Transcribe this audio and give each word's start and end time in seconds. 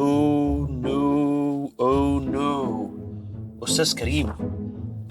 oh 0.00 0.68
no 0.70 1.72
oh 1.80 2.20
no 2.20 2.90
أستاذ 3.64 3.94
كريم 3.94 4.32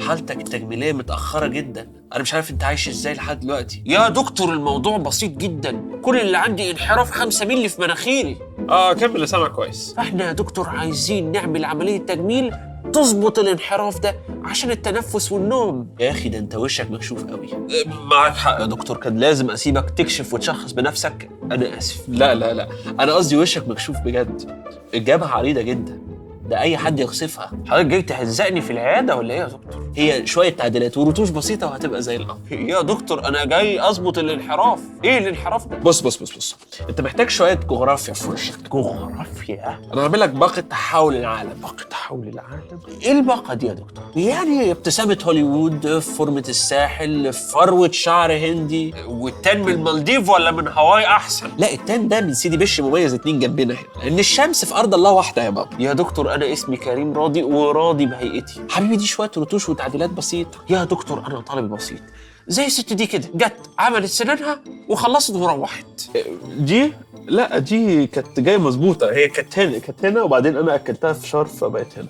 حالتك 0.08 0.38
التجميلية 0.38 0.94
متأخرة 0.94 1.48
جدا. 1.48 1.90
أنا 2.14 2.22
مش 2.22 2.34
عارف 2.34 2.52
أنت 2.52 2.64
عايش 2.64 2.88
إزاي 2.90 3.14
لحد 3.14 3.40
دلوقتي. 3.40 3.84
يا 3.86 4.10
دكتور 4.10 4.54
الموضوع 4.54 4.98
بسيط 4.98 5.38
جدا. 5.38 5.82
كل 6.02 6.20
اللي 6.20 6.38
عندي 6.38 6.72
انحراف 6.72 7.12
5 7.12 7.46
مللي 7.46 7.70
في 7.70 7.82
مناخيري. 7.82 8.38
آه 8.70 8.94
كمل 8.94 9.28
سامع 9.28 9.48
كويس. 9.48 9.94
فاحنا 9.98 10.28
يا 10.28 10.32
دكتور 10.32 10.70
عايزين 10.70 11.32
نعمل 11.32 11.66
عملية 11.66 11.98
تجميل 11.98 12.56
تظبط 12.94 13.40
الانحراف 13.40 14.00
ده. 14.00 14.16
عشان 14.44 14.72
التنفس 14.72 15.32
والنوم. 15.32 15.88
يا 16.00 16.12
أخي 16.12 16.30
ده 16.30 16.38
أنت 16.38 16.56
وشك 16.56 16.92
مكشوف 16.92 17.24
قوي. 17.26 17.50
معاك 18.04 18.36
حق 18.36 18.60
يا 18.60 18.66
دكتور. 18.66 18.98
كان 18.98 19.18
لازم 19.18 19.52
أسيبك 19.52 19.90
تكشف 19.90 20.34
وتشخص 20.34 20.72
بنفسك. 20.72 21.30
أنا 21.52 21.78
آسف. 21.78 22.02
لا 22.08 22.36
لا 22.36 22.54
لا. 22.54 22.70
أنا 23.00 23.14
قصدي 23.14 23.38
وشك 23.38 23.68
مكشوف 23.68 23.98
بجد. 23.98 24.52
الجبهه 24.94 25.28
عريضة 25.28 25.62
جدا. 25.62 26.00
ده 26.50 26.60
أي 26.60 26.78
حد 26.78 27.00
يخسفها. 27.00 27.52
حضرتك 27.68 27.86
جاي 27.86 28.02
تهزقني 28.02 28.62
في 28.62 28.74
العيادة 28.74 29.16
ولا 29.16 29.34
إيه 29.34 29.40
يا 29.40 29.46
دكتور؟ 29.48 29.79
هي 29.96 30.28
شوية 30.28 30.50
تعديلات 30.50 30.98
ورتوش 30.98 31.30
بسيطة 31.30 31.68
وهتبقى 31.68 32.02
زي 32.02 32.16
القمر 32.16 32.38
يا 32.52 32.82
دكتور 32.82 33.28
أنا 33.28 33.46
جاي 33.46 33.90
أظبط 33.90 34.18
الانحراف. 34.18 34.80
إيه 35.04 35.18
الانحراف؟ 35.18 35.68
ده؟ 35.68 35.78
بص 35.78 36.02
بص 36.02 36.18
بص 36.18 36.38
بص. 36.38 36.56
أنت 36.90 37.02
محتاج 37.02 37.30
شوية 37.30 37.54
جغرافيا 37.70 38.14
في 38.14 38.30
وشك 38.30 38.74
جغرافيا؟ 38.74 39.80
أنا 39.94 40.02
هعمل 40.04 40.20
لك 40.20 40.30
باقة 40.30 40.62
حول 40.62 41.16
العالم. 41.16 41.54
باقة 41.62 41.86
حول 41.92 42.28
العالم؟ 42.28 42.80
إيه 43.02 43.12
الباقة 43.12 43.54
دي 43.54 43.68
يا 43.68 43.74
دكتور؟ 43.74 44.04
يعني 44.16 44.72
ابتسامة 44.72 45.18
هوليوود 45.26 46.00
في 46.00 46.12
فورمة 46.12 46.44
الساحل 46.50 47.34
في 47.34 47.52
فروة 47.52 47.92
شعر 47.92 48.32
هندي. 48.34 48.94
والتان 49.08 49.62
من 49.62 49.72
المالديف 49.72 50.30
ولا 50.30 50.52
من 50.52 50.68
هاواي 50.68 51.06
أحسن؟ 51.06 51.50
لا 51.58 51.74
التان 51.74 52.08
ده 52.08 52.22
من 52.22 52.34
سيدي 52.34 52.58
بشر 52.58 52.82
ميامي 52.82 53.14
اتنين 53.14 53.40
جنبنا 53.40 53.74
هنا. 53.74 54.04
لأن 54.04 54.20
الشمس 54.20 54.66
في 54.66 54.76
أرض 54.76 54.94
الله 54.94 55.12
واحدة 55.12 55.44
يا 55.44 55.50
بابا. 55.50 55.70
يا 55.80 55.94
دكتور 55.94 56.34
أنا 56.36 56.54
اسمي 56.54 56.78
كريم 56.78 57.14
راضي 57.14 57.44
وراضي 57.44 58.06
بهيئتي. 58.06 58.62
حبيبي 58.70 58.96
دي 58.96 59.06
شوية 59.06 59.32
رتوش 59.38 59.70
وتعديلات 59.80 60.10
بسيطة. 60.10 60.60
يا 60.70 60.84
دكتور 60.84 61.28
أنا 61.28 61.42
طالب 61.42 61.74
بسيط. 61.74 62.00
زي 62.48 62.66
الست 62.66 62.94
دي 62.94 63.06
كده 63.08 63.28
جت 63.36 63.70
عملت 63.80 64.06
سنانها 64.06 64.60
وخلصت 64.90 65.36
وروحت. 65.36 65.86
دي 66.58 66.94
لا 67.26 67.58
دي 67.58 68.08
كانت 68.08 68.40
جاية 68.40 68.58
مظبوطة. 68.58 69.12
هي 69.12 69.28
كانت 69.28 69.60
هنا 69.60 69.80
كانت 69.80 70.06
هنا 70.06 70.22
وبعدين 70.22 70.58
أنا 70.58 70.76
أكلتها 70.76 71.14
في 71.14 71.28
شرف 71.28 71.60
فبقت 71.60 71.98
هنا. 71.98 72.08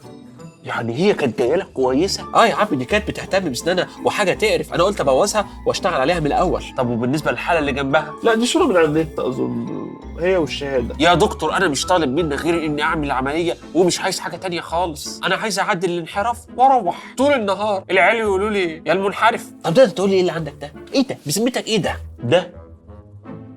يعني 0.64 0.96
هي 0.96 1.14
كانت 1.14 1.40
جاية 1.40 1.56
لك 1.56 1.68
كويسه؟ 1.74 2.24
آه 2.36 2.46
يا 2.46 2.56
عم 2.56 2.68
دي 2.72 2.86
كانت 2.86 3.08
بتهتم 3.08 3.52
بسنانها 3.52 3.88
وحاجة 4.06 4.34
تقرف. 4.34 4.74
أنا 4.74 4.84
قلت 4.84 5.02
أبوظها 5.02 5.48
وأشتغل 5.66 5.94
عليها 6.02 6.20
من 6.20 6.28
الأول. 6.28 6.64
طب 6.78 6.90
وبالنسبة 6.90 7.32
للحالة 7.32 7.60
اللي 7.60 7.72
جنبها؟ 7.72 8.14
لا 8.24 8.36
دي 8.36 8.46
صورة 8.46 8.66
من 8.66 8.78
على 8.78 8.86
النت 8.86 9.20
أظن. 9.20 9.90
هي 10.20 10.38
والشهادة. 10.38 10.96
يا 11.00 11.14
دكتور 11.14 11.58
أنا 11.58 11.68
مش 11.68 11.86
طالب 11.86 12.10
منك 12.10 12.42
غير 12.42 12.66
إني 12.66 12.82
أعمل 12.82 13.12
عملية 13.12 13.58
ومش 13.76 14.00
عايز 14.02 14.20
حاجة 14.20 14.36
تانية 14.36 14.62
خالص. 14.62 15.20
أنا 15.24 15.36
عايز 15.36 15.60
أعدل 15.60 15.90
الانحراف 15.90 16.38
وأروح 16.58 16.98
طول 17.18 17.34
النهار. 17.34 17.84
العيال 17.92 18.18
يقولوا 18.18 18.50
لي 18.50 18.82
يا 18.86 18.94
المنحرف. 18.94 19.46
طب 19.64 19.74
تقدر 19.74 19.90
تقول 19.90 20.10
لي 20.10 20.16
إيه 20.16 20.22
اللي 20.22 20.32
عندك 20.32 20.54
ده؟ 20.62 20.74
إيه 20.94 21.08
ده؟ 21.08 21.18
بذمتك 21.26 21.68
إيه 21.68 21.78
ده؟ 21.78 21.96
ده؟ 22.24 22.52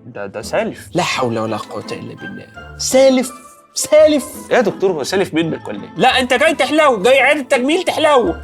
ده 0.07 0.27
ده 0.27 0.43
سالف. 0.43 0.89
لا 0.95 1.03
حول 1.03 1.39
ولا 1.39 1.57
قوة 1.57 1.87
إلا 1.93 2.15
بالله. 2.15 2.47
سالف. 2.79 3.33
سالف. 3.75 4.25
يا 4.51 4.61
دكتور 4.61 4.93
هو 4.93 5.03
سالف 5.05 5.35
منك 5.35 5.69
ولا 5.69 5.83
إيه؟ 5.83 5.91
لا 5.97 6.21
انت 6.21 6.35
جاي 6.35 6.55
تحلو 6.55 7.03
جاي 7.03 7.21
عيادة 7.21 7.43
تجميل 7.43 7.83
تحلو. 7.83 8.35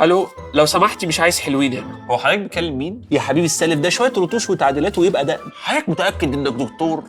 ألو 0.00 0.28
لو 0.54 0.66
سمحتي 0.66 1.06
مش 1.06 1.20
عايز 1.20 1.40
حلوين 1.40 1.72
هنا. 1.72 2.06
هو 2.10 2.18
حضرتك 2.18 2.38
بتكلم 2.38 2.78
مين؟ 2.78 3.00
يا 3.10 3.20
حبيبي 3.20 3.46
السالف 3.46 3.80
ده 3.80 3.88
شوية 3.88 4.12
رتوش 4.18 4.50
وتعديلات 4.50 4.98
ويبقى 4.98 5.24
ده. 5.24 5.40
حضرتك 5.62 5.88
متأكد 5.88 6.34
إنك 6.34 6.52
دكتور؟ 6.52 7.04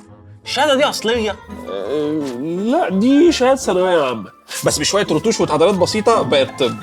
الشهادة 0.45 0.75
دي 0.75 0.83
أصلية؟ 0.83 1.35
أه 1.69 2.21
لا 2.41 2.89
دي 2.89 3.31
شهادة 3.31 3.55
ثانوية 3.55 4.03
عامة. 4.03 4.31
بس 4.65 4.79
بشوية 4.79 5.07
رتوش 5.11 5.41
وتعديلات 5.41 5.75
بسيطة 5.75 6.21
بقت 6.21 6.59
طب 6.63 6.75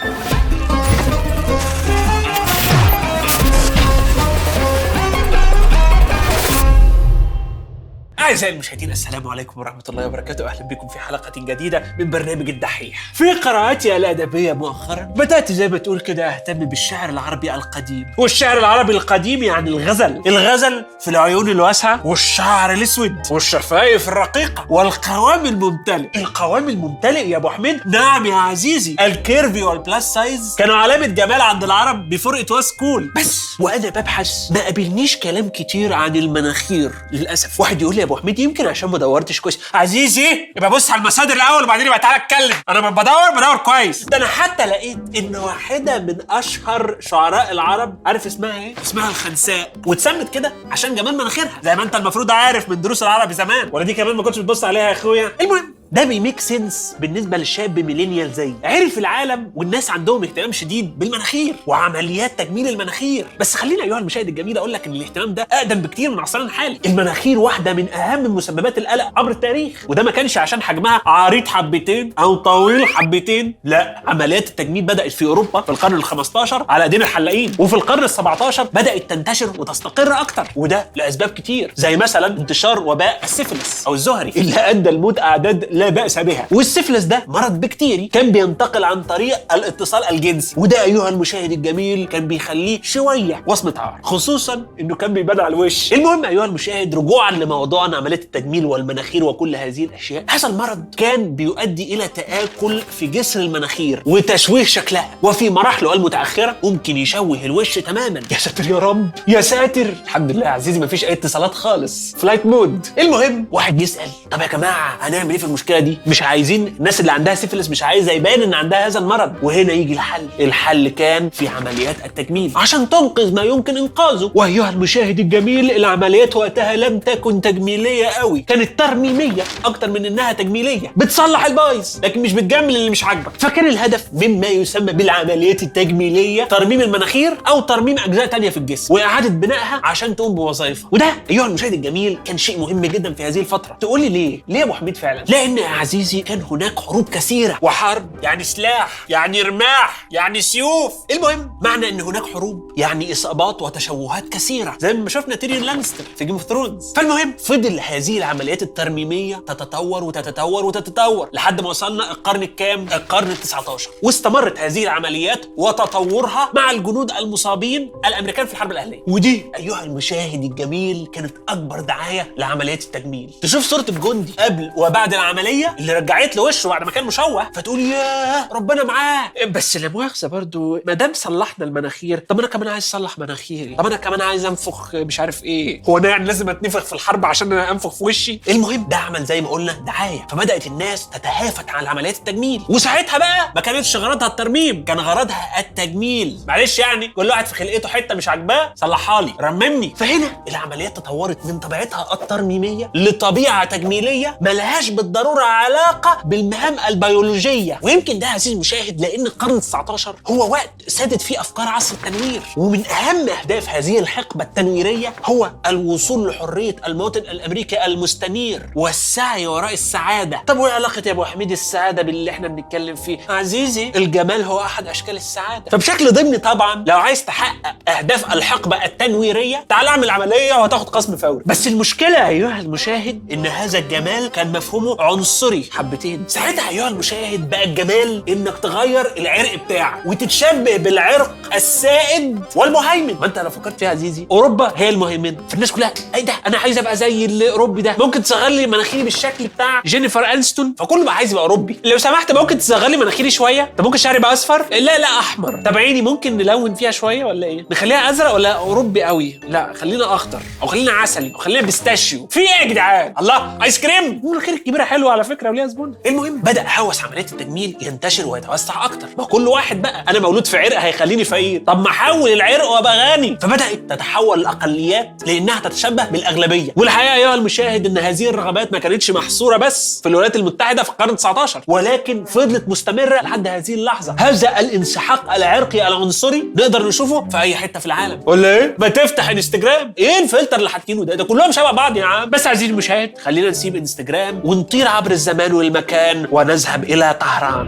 أعزائي 8.28 8.53
المشاهدين 8.53 8.91
السلام 8.91 9.28
عليكم 9.28 9.61
ورحمة 9.61 9.83
الله 9.89 10.06
وبركاته. 10.06 10.47
أهلا 10.47 10.62
بكم 10.62 10.89
في 10.89 10.99
حلقة 10.99 11.33
جديدة 11.37 11.83
من 11.99 12.11
برنامج 12.11 12.49
الدحيح. 12.49 13.12
في 13.15 13.33
قراءاتي 13.33 13.97
الأدبية 13.97 14.53
مؤخرا 14.53 15.03
بدأت 15.03 15.53
زي 15.53 15.69
ما 15.69 15.78
تقول 15.78 16.00
كده 16.00 16.28
أهتم 16.28 16.55
بالشعر 16.55 17.11
العربي 17.11 17.55
القديم. 17.55 18.06
والشعر 18.19 18.59
العربي 18.59 18.93
القديم 18.93 19.43
يعني 19.43 19.71
الغزل. 19.71 20.22
الغزل 20.27 20.84
في 21.00 21.09
العيون 21.09 21.49
الواسعة 21.50 22.06
والشعر 22.06 22.72
الأسود 22.72 23.16
والشفايف 23.31 24.09
الرقيقة 24.09 24.66
والقوام 24.69 25.47
الممتلئ. 25.47 26.10
القوام 26.16 26.69
الممتلئ 26.69 27.28
يا 27.28 27.37
أبو 27.37 27.49
حميد. 27.49 27.81
نعم 27.87 28.27
يا 28.27 28.34
عزيزي. 28.34 28.97
ال 29.00 29.11
curvy 29.11 29.62
وال 29.62 29.80
plus 29.80 30.14
size 30.14 30.54
كانوا 30.59 30.77
علامة 30.77 31.06
جمال 31.06 31.41
عند 31.41 31.65
العرب 31.65 32.09
بفرق 32.09 32.54
واسع 32.54 32.89
كل 32.89 33.12
بس 33.16 33.60
وأنا 33.60 33.89
ببحث 33.89 34.53
ما 34.53 34.60
قابلنيش 34.60 35.16
كلام 35.16 35.49
كتير 35.49 35.93
عن 35.93 36.16
المناخير 36.16 36.93
للأسف. 37.12 37.60
واحد 37.60 37.83
يقول 37.83 37.95
لي 37.95 38.00
يا 38.00 38.06
أبو 38.06 38.17
حميد 38.22 38.38
يمكن 38.38 38.66
عشان 38.66 38.88
ما 38.88 38.98
دورتش 38.98 39.40
كويس. 39.40 39.58
عزيزي 39.74 40.52
يبقى 40.56 40.70
بص 40.70 40.90
على 40.90 41.00
المصادر 41.00 41.34
الأول 41.34 41.64
وبعدين 41.64 41.86
يبقى 41.86 41.98
تعالى 41.98 42.16
اتكلم. 42.16 42.56
أنا 42.68 42.78
لما 42.78 42.90
بدور 42.90 43.30
بدور 43.36 43.56
كويس. 43.56 44.04
ده 44.04 44.16
أنا 44.16 44.26
حتى 44.26 44.66
لقيت 44.66 44.98
إن 45.18 45.36
واحدة 45.36 45.98
من 45.98 46.16
أشهر 46.30 46.96
شعراء 47.00 47.50
العرب 47.52 48.02
عارف 48.06 48.26
اسمها 48.26 48.58
إيه؟ 48.58 48.74
اسمها 48.82 49.08
الخنساء. 49.08 49.72
واتسمت 49.86 50.34
كده 50.34 50.52
عشان 50.70 50.94
جمال 50.94 51.14
مناخيرها. 51.18 51.60
زي 51.62 51.76
ما 51.76 51.82
أنت 51.82 51.96
المفروض 51.96 52.30
عارف 52.30 52.68
من 52.68 52.80
دروس 52.80 53.02
العربي 53.02 53.34
زمان. 53.34 53.68
ولا 53.72 53.84
دي 53.84 53.94
كمان 53.94 54.16
ما 54.16 54.22
كنتش 54.22 54.38
بتبص 54.38 54.64
عليها 54.64 54.82
يا 54.82 54.92
أخويا؟ 54.92 55.32
المهم 55.40 55.74
ده 55.93 56.04
بي 56.04 56.16
make 56.16 56.41
sense 56.41 56.97
بالنسبة 57.00 57.37
للشاب 57.37 57.78
millennial 57.78 58.32
زي. 58.32 58.53
عرف 58.65 58.99
العالم 58.99 59.53
والناس 59.56 59.91
عندهم 59.91 60.22
اهتمام 60.25 60.53
شديد 60.53 60.99
بالمناخير 60.99 61.54
وعمليات 61.66 62.38
تجميل 62.38 62.69
المناخير. 62.69 63.26
بس 63.41 63.54
خلينا 63.54 63.84
أيها 63.84 63.98
المشاهد 63.98 64.28
الجميل 64.28 64.59
أقول 64.59 64.72
لك 64.72 64.87
إن 64.87 64.93
الاهتمام 64.93 65.34
ده 65.34 65.47
أقدم 65.53 65.81
بكتير 65.81 66.10
من 66.10 66.19
عصرنا 66.19 66.44
الحالي. 66.44 66.81
المناخير 66.87 67.38
واحدة 67.38 67.72
من 67.72 67.88
أهم 67.93 68.34
مسببات 68.34 68.78
القلق 68.78 69.12
عبر 69.16 69.31
التاريخ. 69.31 69.84
وده 69.88 70.03
ما 70.03 70.10
كانش 70.10 70.38
عشان 70.38 70.62
حجمها 70.62 71.03
عريض 71.06 71.48
حبتين 71.48 72.12
أو 72.19 72.34
طويل 72.34 72.87
حبتين 72.87 73.54
لا. 73.65 74.03
عمليات 74.06 74.48
التجميل 74.48 74.82
بدأت 74.84 75.12
في 75.12 75.25
أوروبا 75.25 75.60
في 75.60 75.69
القرن 75.69 76.03
ال15 76.03 76.53
على 76.69 76.84
ايدين 76.84 77.03
الحلاقين. 77.03 77.53
وفي 77.59 77.75
القرن 77.75 78.09
ال17 78.09 78.60
بدأت 78.60 79.10
تنتشر 79.10 79.53
وتستقر 79.59 80.21
أكتر. 80.21 80.48
وده 80.56 80.87
لأسباب 80.97 81.28
كتير. 81.28 81.72
زي 81.75 81.97
مثلا 81.97 82.27
انتشار 82.27 82.78
وباء 82.82 83.21
السيفلس 83.25 83.87
أو 83.87 83.94
الزهري. 83.94 84.32
اللي 84.37 84.71
أدى 84.71 84.91
لموت 84.91 85.19
أعداد 85.19 85.78
لا 85.78 85.89
بأس 85.89 86.19
بها. 86.19 86.47
والسيفلس 86.53 87.05
ده 87.05 87.25
مرض 87.28 87.61
بكتيري 87.61 88.06
كان 88.06 88.33
بينتقل 88.33 88.84
عن 88.84 89.03
طريق 89.03 89.53
الاتصال 89.53 90.05
الجنسي. 90.11 90.55
وده 90.61 90.83
أيها 90.83 91.09
المشاهد 91.09 91.53
الجميل 91.53 92.06
كان 92.06 92.28
بيخليه 92.28 92.81
شوية 92.83 93.44
وصمة 93.47 93.75
عار 93.77 93.99
خصوصا 94.03 94.66
إنه 94.81 94.94
كان 94.97 95.15
بيبان 95.15 95.41
على 95.41 95.55
الوش. 95.55 95.93
المهم 95.93 96.25
أيها 96.25 96.44
المشاهد 96.44 96.94
رجوعا 96.94 97.31
لموضوعنا 97.31 97.97
عملية 97.97 98.16
التجميل 98.21 98.66
والمناخير 98.66 99.25
وكل 99.25 99.56
هذه 99.56 99.84
الأشياء. 99.84 100.25
هذا 100.31 100.49
المرض 100.49 100.84
كان 100.97 101.37
بيؤدي 101.37 101.95
إلى 101.95 102.09
تآكل 102.09 102.83
في 102.99 103.06
جسر 103.06 103.41
المناخير 103.41 104.03
وتشويه 104.06 104.65
شكلها. 104.65 105.10
وفي 105.22 105.50
مراحله 105.50 105.95
المتأخرة 105.95 106.56
ممكن 106.65 106.97
يشوه 106.97 107.45
الوش 107.45 107.75
تماما. 107.78 108.21
يا 108.31 108.39
ساتر 108.39 108.71
يا 108.71 108.78
رب! 108.78 109.10
يا 109.28 109.41
ساتر! 109.41 109.87
الحمد 110.05 110.31
لله 110.33 110.45
يا 110.47 110.50
عزيزي 110.50 110.81
مفيش 110.81 111.05
أي 111.05 111.12
اتصالات 111.12 111.55
خالص. 111.55 112.15
flight 112.19 112.47
mode 112.47 112.86
المهم 112.99 113.47
واحد 113.53 113.83
يسأل 113.83 114.09
طب 114.31 114.41
يا 114.41 114.47
جماعة 114.47 114.97
هنعمل 115.00 115.31
إيه 115.31 115.39
في 115.39 115.45
المشكلة 115.70 115.80
دي. 115.80 115.98
مش 116.06 116.22
عايزين 116.22 116.66
الناس 116.78 117.00
اللي 117.00 117.12
عندها 117.12 117.34
سيفلس 117.34 117.70
مش 117.70 117.82
عايزة 117.82 118.12
يبان 118.12 118.42
إن 118.42 118.54
عندها 118.54 118.86
هذا 118.86 118.98
المرض. 118.98 119.32
وهنا 119.42 119.72
يجي 119.72 119.92
الحل. 119.92 120.28
الحل 120.40 120.88
كان 120.88 121.30
في 121.30 121.48
عمليات 121.48 121.96
التجميل. 122.04 122.52
عشان 122.56 122.88
تنقذ 122.88 123.34
ما 123.34 123.42
يمكن 123.42 123.76
إنقاذه. 123.76 124.30
وأيها 124.34 124.70
المشاهد 124.70 125.20
الجميل 125.20 125.70
العمليات 125.70 126.36
وقتها 126.36 126.76
لم 126.76 126.98
تكن 126.98 127.40
تجميلية 127.40 128.06
قوي 128.06 128.40
كانت 128.40 128.78
ترميمية 128.78 129.42
أكتر 129.64 129.90
من 129.90 130.06
إنها 130.06 130.32
تجميلية. 130.32 130.92
بتصلح 130.96 131.47
البايظ 131.47 131.86
لكن 132.04 132.22
مش 132.22 132.32
بتجمل 132.32 132.76
اللي 132.76 132.91
مش 132.91 133.04
عاجبك. 133.04 133.32
فكان 133.38 133.66
الهدف 133.66 134.04
مما 134.12 134.47
يسمى 134.47 134.92
بالعمليات 134.92 135.62
التجميلية 135.62 136.44
ترميم 136.44 136.80
المناخير 136.80 137.32
أو 137.48 137.60
ترميم 137.60 137.98
أجزاء 137.98 138.26
تانية 138.26 138.50
في 138.50 138.56
الجسم. 138.56 138.94
وإعادة 138.94 139.28
بنائها 139.28 139.80
عشان 139.84 140.16
تقوم 140.16 140.34
بوظائفها. 140.34 140.88
وده 140.92 141.06
أيها 141.30 141.47
المشاهد 141.47 141.72
الجميل 141.72 142.18
كان 142.24 142.38
شيء 142.38 142.59
مهم 142.59 142.80
جدا 142.86 143.14
في 143.14 143.22
هذه 143.22 143.41
الفترة. 143.41 143.76
تقول 143.80 144.00
لي 144.00 144.09
ليه؟ 144.09 144.41
ليه 144.48 144.59
يا 144.59 144.64
أبو 144.64 144.72
حميد 144.72 144.97
فعلا؟ 144.97 145.24
لأن 145.28 145.58
يا 145.59 145.69
عزيزي 145.69 146.21
كان 146.22 146.43
هناك 146.51 146.81
حروب 146.81 147.09
كثيرة. 147.09 147.59
وحرب 147.63 148.25
يعني 148.25 148.45
سلاح 148.45 149.05
يعني 149.09 149.43
رماح 149.43 150.09
يعني 150.10 150.41
سيوف. 150.41 150.93
المهم 151.10 151.59
معنى 151.63 151.89
إن 151.89 152.01
هناك 152.01 152.22
حروب 152.34 152.72
يعني 152.77 153.13
إصابات 153.13 153.63
وتشوهات 153.63 154.28
كثيرة 154.28 154.77
زي 154.81 154.93
ما 154.93 155.09
شفنا 155.09 155.34
تيريون 155.34 155.63
لانستر 155.63 156.05
في 156.16 156.25
Game 156.24 156.34
of 156.34 156.42
Thrones 156.42 156.92
فالمهم 156.97 157.37
فضل 157.45 157.81
هذه 157.81 158.19
العمليات 158.19 158.63
الترميمية 158.63 159.37
تتطور 159.37 160.05
وتتطور 160.05 160.65
وتتطور 160.65 161.28
لحد 161.33 161.60
ما 161.60 161.69
وصلنا 161.69 162.10
القرن 162.10 162.43
الكام؟ 162.43 162.87
القرن 162.93 163.34
ال19 163.34 163.89
واستمرت 164.03 164.59
هذه 164.59 164.84
العمليات 164.84 165.47
وتطورها 165.57 166.51
مع 166.55 166.71
الجنود 166.71 167.10
المصابين 167.10 167.93
الأمريكان 168.07 168.47
في 168.47 168.53
الحرب 168.53 168.72
الأهلية. 168.72 169.03
ودي 169.07 169.45
أيها 169.59 169.84
المشاهد 169.84 170.45
الجميل 170.45 171.09
كانت 171.13 171.34
أكبر 171.49 171.81
دعاية 171.81 172.34
لعمليات 172.37 172.83
التجميل. 172.83 173.34
تشوف 173.43 173.66
صورة 173.66 173.84
الجندي 173.89 174.33
قبل 174.39 174.72
وبعد 174.77 175.15
العملية؟ 175.15 175.47
العملية 175.48 175.77
اللي 175.78 175.92
رجعت 175.92 176.36
له 176.36 176.42
وشه 176.42 176.68
بعد 176.68 176.84
ما 176.84 176.91
كان 176.91 177.04
مشوه 177.04 177.50
فتقول 177.54 177.80
ياه 177.80 178.48
ربنا 178.53 178.84
معاه 178.84 179.30
بس 179.50 179.77
لا 179.77 179.89
مؤاخذه 179.89 180.27
برضو 180.28 180.80
ما 180.86 180.95
دام 180.95 181.12
صلحنا 181.15 181.65
المناخير 181.65 182.18
طب 182.18 182.39
أنا 182.39 182.48
كمان 182.48 182.68
عايز 182.68 182.84
أصلح 182.84 183.18
مناخيري 183.18 183.74
طب 183.74 183.86
أنا 183.86 183.97
كمان 183.97 184.21
عايز 184.22 184.45
أنفخ 184.45 184.95
مش 184.95 185.21
عارف 185.21 185.45
إيه. 185.45 185.83
هو 185.89 185.98
أنا 185.98 186.09
يعني 186.09 186.24
لازم 186.24 186.48
أتنفخ 186.50 186.80
في 186.84 186.92
الحرب 186.92 187.27
عشان 187.27 187.53
أنا 187.53 187.71
أنفخ 187.71 187.95
في 187.95 188.04
وشي؟ 188.04 188.41
المهم 188.48 188.89
ده 188.89 188.97
عمل 188.97 189.24
زي 189.24 189.41
ما 189.41 189.48
قلنا 189.48 189.72
دعاية 189.72 190.27
فبدأت 190.30 190.66
الناس 190.66 191.10
تتهافت 191.10 191.71
على 191.71 191.89
عمليات 191.89 192.16
التجميل. 192.18 192.62
وساعتها 192.68 193.18
بقى 193.18 193.53
ما 193.54 193.60
كانتش 193.60 193.97
غرضها 193.97 194.28
الترميم 194.28 194.84
كان 194.84 195.00
غرضها 195.00 195.60
التجميل. 195.60 196.39
معلش 196.48 196.78
يعني 196.78 197.09
كل 197.09 197.28
واحد 197.28 197.47
في 197.47 197.54
خلقته 197.54 197.89
حتة 197.89 198.15
مش 198.15 198.28
عاجباه 198.28 198.72
صلحها 198.77 199.22
لي 199.22 199.34
رممني. 199.41 199.95
فهنا 199.97 200.45
العمليات 200.48 200.97
تطورت 200.97 201.47
من 201.47 201.59
طبيعتها 201.59 202.09
الترميمية 202.12 202.91
لطبيعة 202.95 203.65
تجميلية 203.65 204.39
ملهاش 204.41 204.91
بالضرورة 204.91 205.37
علاقة 205.44 206.18
بالمهام 206.24 206.76
البيولوجية. 206.88 207.78
ويمكن 207.82 208.18
ده 208.18 208.26
عزيزي 208.26 208.54
المشاهد 208.54 209.00
لأن 209.00 209.26
القرن 209.26 209.60
ال19 209.60 210.08
هو 210.30 210.50
وقت 210.50 210.70
سادت 210.86 211.22
فيه 211.22 211.40
أفكار 211.40 211.68
عصر 211.68 211.94
التنوير. 211.94 212.42
ومن 212.56 212.86
أهم 212.86 213.28
أهداف 213.28 213.68
هذه 213.68 213.98
الحقبة 213.98 214.44
التنويرية 214.44 215.12
هو 215.24 215.50
الوصول 215.66 216.28
لحرية 216.28 216.76
المواطن 216.86 217.20
الأمريكي 217.20 217.84
المستنير 217.86 218.70
والسعي 218.76 219.46
وراء 219.46 219.72
السعادة. 219.72 220.42
طب 220.46 220.58
وإيه 220.58 220.72
علاقة 220.72 221.02
يا 221.06 221.12
أبو 221.12 221.24
حميد 221.24 221.50
السعادة 221.50 222.02
باللي 222.02 222.30
إحنا 222.30 222.48
بنتكلم 222.48 222.96
فيه؟ 222.96 223.18
عزيزي 223.28 223.92
الجمال 223.96 224.42
هو 224.42 224.60
أحد 224.60 224.86
أشكال 224.86 225.16
السعادة. 225.16 225.70
فبشكل 225.70 226.12
ضمني 226.12 226.38
طبعا 226.38 226.84
لو 226.88 226.96
عايز 226.98 227.24
تحقق 227.24 227.74
أهداف 227.88 228.32
الحقبة 228.32 228.84
التنويرية 228.84 229.64
تعال 229.68 229.86
أعمل 229.86 230.10
عملية 230.10 230.54
وهتاخد 230.54 230.88
قسم 230.88 231.16
فوري. 231.16 231.42
بس 231.46 231.66
المشكلة 231.66 232.28
أيها 232.28 232.60
المشاهد 232.60 233.32
إن 233.32 233.46
هذا 233.46 233.78
الجمال 233.78 234.28
كان 234.28 234.52
مفهومه 234.52 234.96
عنصري 235.28 235.69
حبتين. 235.72 236.25
ساعتها 236.28 236.69
ايها 236.69 236.89
المشاهد 236.89 237.51
بقى 237.51 237.65
الجمال 237.65 238.22
إنك 238.28 238.59
تغير 238.59 239.13
العرق 239.19 239.54
بتاعك 239.54 240.07
وتتشبه 240.07 240.77
بالعرق 240.77 241.34
السائد 241.54 242.41
والمهيمن. 242.57 243.15
ما 243.21 243.27
أنت 243.27 243.39
لو 243.39 243.51
فكرت 243.51 243.78
فيها 243.78 243.89
يا 243.89 243.92
عزيزي 243.92 244.27
أوروبا 244.30 244.72
هي 244.77 244.89
المهيمنة. 244.89 245.36
فالناس 245.48 245.72
كلها 245.72 245.92
إيه 246.15 246.21
ده؟ 246.25 246.33
أنا 246.47 246.59
عايز 246.59 246.78
أبقى 246.78 246.97
زي 246.97 247.25
الاوروبي 247.25 247.83
ده. 247.83 247.97
ممكن 247.98 248.22
تصغر 248.22 248.48
لي 248.48 248.66
مناخيري 248.66 249.03
بالشكل 249.03 249.47
بتاع 249.47 249.83
جينيفر 249.86 250.33
أنستون. 250.33 250.75
فكله 250.78 251.04
بقى 251.04 251.15
عايز 251.15 251.31
يبقى 251.31 251.42
أوروبي. 251.42 251.81
لو 251.84 251.98
سمحت 251.98 252.33
ممكن 252.33 252.59
تصغر 252.59 252.89
لي 252.89 252.97
مناخيري 252.97 253.31
شوية. 253.31 253.72
طب 253.78 253.84
ممكن 253.84 253.98
شعري 253.98 254.16
يبقى 254.16 254.33
أصفر؟ 254.33 254.66
لا 254.71 254.98
لا 254.98 255.19
أحمر. 255.19 255.63
طب 255.65 255.77
عيني 255.78 256.02
ممكن 256.02 256.37
نلون 256.37 256.75
فيها 256.75 256.90
شوية 256.90 257.25
ولا 257.25 257.47
إيه؟ 257.47 257.66
نخليها 257.71 258.11
أزرق 258.11 258.35
ولا 258.35 258.52
أوروبي 258.52 259.02
قوي؟ 259.02 259.40
لا 259.49 259.73
خلينا 259.81 260.14
أخضر 260.14 260.40
أو 260.62 260.66
خلينا 260.66 260.92
عسلي 260.92 261.33
أو 261.35 261.38
خلينا 261.38 261.62
pistachio. 261.62 262.26
في 262.31 262.40
إيه 262.40 262.61
يا 262.61 262.64
جدعان؟ 262.64 263.14
الله 263.21 263.59
آيس 263.62 263.81
كريم. 263.81 264.21
المناخير 264.25 264.54
الكبيرة 264.54 264.85
حلوة 264.85 265.17
على 265.18 265.28
فكرة 265.28 265.50
وليها 265.50 265.66
زبون 265.66 265.94
المهم 266.06 266.38
بدأ 266.40 266.64
هوس 266.78 267.04
عمليات 267.04 267.32
التجميل 267.32 267.76
ينتشر 267.82 268.26
ويتوسع 268.26 268.85
أكتر. 268.85 269.06
ما 269.18 269.25
كل 269.25 269.49
واحد 269.49 269.82
بقى 269.82 270.04
أنا 270.09 270.18
مولود 270.18 270.47
في 270.47 270.56
عرق 270.59 270.78
هيخليني 270.80 271.25
فقير. 271.25 271.62
طب 271.66 271.80
ما 271.80 271.88
احول 271.90 272.30
العرق 272.32 272.64
وأبقى 272.70 273.12
غني. 273.16 273.38
فبدأت 273.42 273.78
تتحول 273.90 274.40
الأقليات 274.40 275.23
لإنها 275.26 275.61
تتشبه 275.61 276.04
بالأغلبية. 276.04 276.70
والحقيقة 276.76 277.14
ايها 277.14 277.35
المشاهد 277.35 277.87
إن 277.87 277.99
هذه 277.99 278.28
الرغبات 278.28 278.73
ما 278.73 278.78
كانتش 278.78 279.11
محصورة 279.11 279.56
بس 279.56 280.00
في 280.02 280.09
الولايات 280.09 280.37
المتحدة 280.37 280.82
في 280.82 280.90
القرن 280.90 281.16
19 281.16 281.62
ولكن 281.66 282.25
فضلت 282.25 282.68
مستمرة 282.68 283.21
لحد 283.23 283.49
هذه 283.49 283.75
اللحظة. 283.75 284.16
هذا 284.18 284.61
الانسحاق 284.61 285.32
العرقي 285.35 285.88
العنصري 285.88 286.44
نقدر 286.56 286.88
نشوفه 286.88 287.28
في 287.30 287.38
أي 287.40 287.54
حتة 287.56 287.80
في 287.80 287.87
العالم. 287.87 288.21
ولا 288.26 288.56
إيه؟ 288.59 288.76
ما 288.78 288.88
تفتح 288.88 289.28
إنستجرام؟ 289.30 289.94
إيه 289.99 290.23
الفلتر 290.23 290.56
اللي 290.56 290.71
حاطينه 290.71 291.04
ده؟ 291.04 291.14
ده 291.14 291.25
كلهم 291.25 291.52
شبه 291.52 291.71
بعض 291.71 291.97
يا 291.97 292.04
عم. 292.04 292.30
بس 292.30 292.47
عزيزي 292.47 292.71
المشاهد 292.73 293.18
خلينا 293.18 293.50
نسيب 293.50 293.76
إنستجرام 293.76 294.40
ونطير 294.44 294.87
عبر 294.99 295.11
الزمان 295.11 295.52
والمكان 295.52 296.26
ونذهب 296.30 296.85
إلى 296.85 297.16
طهران. 297.21 297.66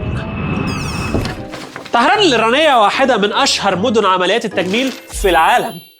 طهران 1.93 2.19
الإيرانية 2.19 2.81
واحدة 2.81 3.17
من 3.17 3.33
أشهر 3.33 3.75
مدن 3.75 4.05
عمليات 4.05 4.45
التجميل 4.45 4.91
في 4.91 5.29
العالم. 5.29 5.90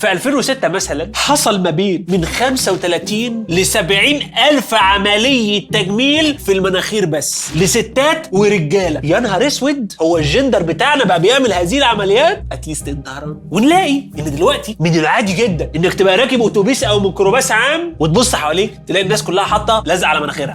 في 0.00 0.12
2006 0.12 0.68
مثلا 0.68 1.10
حصل 1.14 1.60
ما 1.62 1.70
بين 1.70 2.06
من 2.08 2.24
35 2.24 3.44
ل 3.48 3.66
70 3.66 4.00
ألف 4.50 4.74
عملية 4.74 5.68
تجميل 5.68 6.38
في 6.38 6.52
المناخير 6.52 7.04
بس 7.06 7.50
لستات 7.56 8.26
ورجالة. 8.32 9.00
يا 9.04 9.20
نهار 9.20 9.46
أسود 9.46 9.92
هو 10.02 10.18
الجندر 10.18 10.62
بتاعنا 10.62 11.04
بقى 11.04 11.20
بيعمل 11.20 11.52
هذه 11.52 11.78
العمليات؟ 11.78 12.44
at 12.52 12.62
least 12.62 12.88
انت 12.88 13.08
ونلاقي 13.50 14.02
إن 14.18 14.36
دلوقتي 14.36 14.76
من 14.80 14.94
العادي 14.98 15.32
جدا 15.32 15.70
إنك 15.76 15.94
تبقى 15.94 16.16
راكب 16.16 16.42
أتوبيس 16.42 16.84
أو 16.84 17.00
ميكروباص 17.00 17.50
عام 17.52 17.96
وتبص 17.98 18.34
حواليك 18.34 18.72
تلاقي 18.86 19.02
الناس 19.04 19.22
كلها 19.22 19.44
حاطة 19.44 19.82
لزق 19.86 20.06
على 20.08 20.20
مناخيرها. 20.20 20.54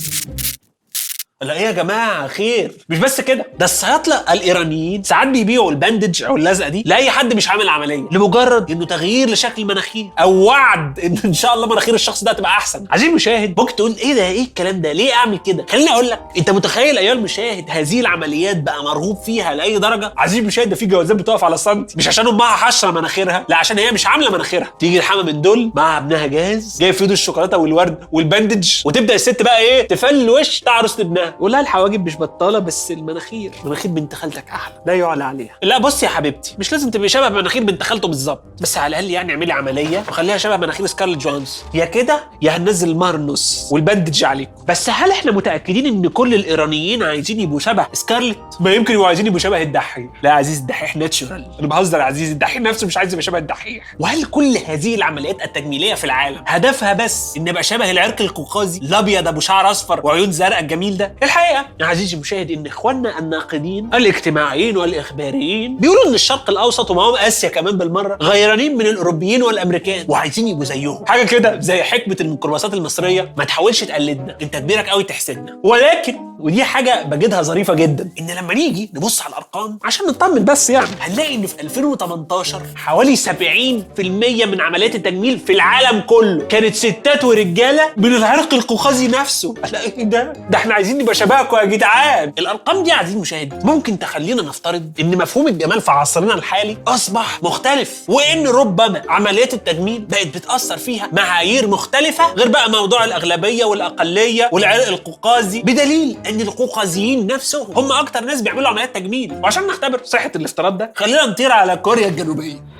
لا 1.41 1.53
إيه 1.53 1.61
يا 1.61 1.71
جماعة 1.71 2.27
خير. 2.27 2.71
مش 2.89 2.97
بس 2.99 3.21
كده 3.21 3.45
ده 3.59 3.65
الصيادله 3.65 4.15
الإيرانيين 4.33 5.03
ساعات 5.03 5.27
بيبيعوا 5.27 5.71
ال 5.71 5.78
bandage 5.78 6.23
أو 6.23 6.35
اللزقة 6.35 6.69
دي 6.69 6.83
لأي 6.85 7.09
حد 7.11 7.33
مش 7.33 7.49
عامل 7.49 7.69
عملية 7.69 8.07
لمجرد 8.11 8.71
إنه 8.71 8.85
تغيير 8.85 9.29
لشكل 9.29 9.61
المناخير 9.61 10.09
أو 10.19 10.33
وعد 10.43 10.99
إن 10.99 11.17
إن 11.25 11.33
شاء 11.33 11.53
الله 11.53 11.67
مناخير 11.67 11.93
الشخص 11.93 12.23
ده 12.23 12.31
هتبقى 12.31 12.51
أحسن. 12.51 12.85
عزيزي 12.91 13.09
المشاهد 13.09 13.59
ممكن 13.59 13.75
تقول 13.75 13.95
إيه 13.95 14.13
ده؟ 14.13 14.27
إيه 14.27 14.43
الكلام 14.43 14.81
ده؟ 14.81 14.91
ليه 14.91 15.13
أعمل 15.13 15.37
كده؟ 15.37 15.65
خليني 15.69 15.89
أقول 15.89 16.09
لك 16.09 16.19
أنت 16.37 16.49
متخيل 16.49 16.97
ايها 16.97 17.13
المشاهد 17.13 17.65
هذه 17.69 17.99
العمليات 17.99 18.57
بقى 18.57 18.83
مرغوب 18.83 19.17
فيها 19.17 19.55
لأي 19.55 19.79
درجة؟ 19.79 20.13
عزيزي 20.17 20.39
المشاهد 20.41 20.69
ده 20.69 20.75
في 20.75 20.85
جوازات 20.85 21.15
بتقف 21.17 21.43
على 21.43 21.57
سنتي 21.57 21.95
مش 21.97 22.07
عشان 22.07 22.27
امها 22.27 22.47
حشرة 22.47 22.91
مناخيرها 22.91 23.45
لا 23.49 23.55
عشان 23.57 23.79
هي 23.79 23.91
مش 23.91 24.07
عاملة 24.07 24.31
مناخيرها. 24.31 24.73
تيجي 24.79 24.97
الحما 24.97 25.21
من 25.23 25.41
دول 25.41 25.71
مع 25.75 25.97
ابنها 25.97 26.25
جاهز 26.27 26.77
جايب 26.79 26.93
في 26.93 27.05
الشوكولاتة 27.05 27.57
والورد 27.57 27.97
وال 28.12 28.24
bandage 28.24 28.69
وتبدأ 28.85 29.15
الست 29.15 29.41
بقى 29.41 29.59
إيه؟ 29.59 29.88
تفل 29.88 30.21
الوش 30.21 30.59
تعرس 30.59 30.95
تقول 31.30 31.51
لها 31.51 31.62
الحواجب 31.62 32.06
مش 32.06 32.18
بطالة 32.18 32.60
بس 32.60 32.92
المناخير. 32.92 33.51
مناخير 33.66 33.92
بنت 33.92 34.16
خالتك 34.16 34.50
أحلى. 34.50 34.75
لا 34.86 34.94
يعلى 34.94 35.24
عليها. 35.24 35.56
لا 35.63 35.77
بص 35.77 36.04
يا 36.04 36.07
حبيبتي 36.10 36.56
مش 36.60 36.72
لازم 36.72 36.89
تبقي 36.92 37.10
شبه 37.10 37.30
مناخير 37.30 37.63
بنت 37.63 37.83
خالته 37.83 38.07
بالظبط. 38.07 38.44
بس 38.62 38.77
على 38.77 38.88
الأقل 38.88 39.12
يعني 39.12 39.31
اعملي 39.31 39.54
عملية 39.54 40.04
وخليها 40.10 40.38
شبه 40.38 40.57
مناخير 40.57 40.86
سكارلت 40.86 41.18
جونز 41.18 41.63
يا 41.74 41.86
كده 41.86 42.24
يا 42.42 42.57
هننزل 42.57 42.89
المهر 42.89 43.16
النص 43.16 43.69
وال 43.71 43.83
bandage 43.83 44.23
عليكم. 44.24 44.51
بس 44.68 44.89
هل 44.89 45.12
إحنا 45.12 45.31
متأكدين 45.31 45.86
إن 45.86 46.07
كل 46.07 46.33
الإيرانيين 46.33 47.04
عايزين 47.04 47.39
يبقوا 47.39 47.60
شبه 47.60 47.86
سكارلت؟ 47.94 48.38
ما 48.60 48.74
يمكن 48.74 48.94
يبقوا 48.94 49.07
عايزين 49.07 49.25
يبقوا 49.25 49.39
شبه 49.39 49.62
الدحيح. 49.62 50.07
لا 50.24 50.30
يا 50.30 50.36
عزيز 50.36 50.60
الدحيح 50.60 50.95
natural 50.95 51.45
أنا 51.60 51.68
بهزر 51.68 52.00
يا 52.00 52.04
عزيز 52.04 52.31
الدحيح 52.31 52.62
نفسه 52.62 52.88
مش 52.88 52.98
عايز 52.98 53.13
يبقى 53.13 53.24
شبه 53.24 53.38
الدحيح. 53.38 53.95
وهل 54.00 54.25
كل 54.25 54.57
هذه 54.68 54.95
العمليات 54.95 55.42
التجميلية 55.45 55.94
في 55.94 56.04
العالم 56.04 56.44
هدفها 56.48 56.94
بس 56.94 57.38
إن 57.38 57.48
ابقى 57.48 57.63
شبه 57.63 57.92
العرق 57.92 58.22
القوقازي 58.22 58.80
الأبيض 58.80 59.27
أبو 59.27 59.39
شعر 59.39 59.72
أصفر 59.72 60.01
وعيون 60.04 60.31
زرقاء 60.31 60.60
الجميل 60.60 60.98
ده؟ 60.98 61.14
الحقيقة. 61.23 61.65
يا 61.79 61.85
عزيزي 61.85 62.15
المشاهد 62.15 62.51
إن 62.51 62.65
إخواننا 62.67 63.19
الناقدين 63.19 63.89
الاجتماعيين 63.93 64.77
والإخباريين 64.77 65.77
بيقولوا 65.77 66.07
إن 66.07 66.13
الشرق 66.13 66.50
الأوسط 66.50 66.91
ومعاهم 66.91 67.15
آسيا 67.15 67.50
كمان 67.50 67.77
بالمرة 67.77 68.17
غيرانين 68.22 68.77
من 68.77 68.86
الأوروبيين 68.86 69.43
والأمريكان 69.43 70.05
وعايزين 70.10 70.48
يبقوا 70.48 70.65
زيهم. 70.65 71.05
حاجة 71.07 71.24
كده 71.25 71.60
زي 71.60 71.84
حكمة 71.84 72.17
الميكروباصات 72.22 72.74
المصرية 72.74 73.34
ما 73.38 73.43
تحاولش 73.43 73.84
تقلدنا 73.84 74.38
أنت 74.41 74.57
كبيرك 74.57 74.89
قوي 74.89 75.03
تحسدنا. 75.03 75.60
ولكن 75.63 76.15
ودي 76.39 76.63
حاجة 76.63 77.03
بجدها 77.03 77.41
ظريفة 77.41 77.74
جدا 77.74 78.10
إن 78.19 78.31
لما 78.31 78.53
نيجي 78.53 78.89
نبص 78.93 79.22
على 79.22 79.29
الأرقام 79.29 79.79
عشان 79.84 80.05
نطمن 80.07 80.45
بس 80.45 80.69
يعني 80.69 80.88
هنلاقي 81.01 81.36
إن 81.36 81.45
في 81.45 81.62
2018 81.62 82.62
حوالي 82.75 83.15
70% 83.15 84.45
من 84.45 84.62
عمليات 84.62 84.95
التجميل 84.95 85.39
في 85.39 85.53
العالم 85.53 86.00
كله 86.00 86.45
كانت 86.48 86.75
ستات 86.75 87.24
ورجالة 87.24 87.81
من 87.98 88.15
العرق 88.15 88.53
القوقازي 88.53 89.07
نفسه. 89.07 89.53
لا 89.72 89.81
إيه 89.81 90.03
ده؟ 90.03 90.34
ده 90.50 90.57
إحنا 90.57 90.74
عايزين 90.74 90.98
نبقى 91.05 91.15
شبهكم 91.15 91.57
يا 91.57 91.65
جدعان. 91.65 92.33
الأرقام 92.39 92.83
دي 92.83 92.91
عزيزي 92.91 93.15
المشاهد 93.15 93.65
ممكن 93.65 94.00
تخلينا 94.00 94.41
نفترض 94.41 94.91
إن 95.00 95.17
مفهوم 95.17 95.47
الجمال 95.47 95.81
في 95.81 95.91
عصرنا 95.91 96.33
الحالي 96.33 96.77
أصبح 96.88 97.43
مختلف 97.43 98.03
وإن 98.07 98.47
ربما 98.47 99.01
عمليات 99.09 99.53
التجميل 99.53 100.01
بقت 100.01 100.27
بتأثر 100.27 100.77
فيها 100.77 101.09
معايير 101.12 101.67
مختلفة 101.67 102.33
غير 102.33 102.47
بقى 102.47 102.69
موضوع 102.69 103.03
الأغلبية 103.03 103.65
والأقلية 103.65 104.50
والعرق 104.51 104.88
القوقازي. 104.88 105.62
بدليل 105.62 106.17
إن 106.29 106.41
القوقازيين 106.41 107.27
نفسهم 107.27 107.67
هم 107.77 107.91
أكتر 107.91 108.24
ناس 108.24 108.41
بيعملوا 108.41 108.67
عمليات 108.67 108.95
تجميل. 108.95 109.33
وعشان 109.43 109.67
نختبر 109.67 110.01
صحة 110.03 110.31
الافتراض 110.35 110.77
ده 110.77 110.93
خلينا 110.95 111.25
نطير 111.25 111.51
على 111.51 111.75
كوريا 111.77 112.07
الجنوبية. 112.07 112.75